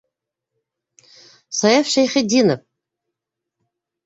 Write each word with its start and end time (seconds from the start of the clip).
Саяф 1.57 1.93
Шәйхетдинов. 1.93 2.65